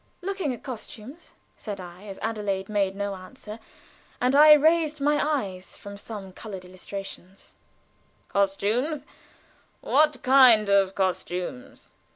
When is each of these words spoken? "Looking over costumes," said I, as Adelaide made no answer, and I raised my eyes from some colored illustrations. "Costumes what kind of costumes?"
"Looking 0.23 0.51
over 0.51 0.59
costumes," 0.63 1.31
said 1.55 1.79
I, 1.79 2.07
as 2.07 2.17
Adelaide 2.23 2.69
made 2.69 2.95
no 2.95 3.13
answer, 3.13 3.59
and 4.19 4.33
I 4.35 4.53
raised 4.53 4.99
my 4.99 5.23
eyes 5.23 5.77
from 5.77 5.95
some 5.95 6.33
colored 6.33 6.65
illustrations. 6.65 7.53
"Costumes 8.29 9.05
what 9.81 10.23
kind 10.23 10.69
of 10.69 10.95
costumes?" 10.95 11.93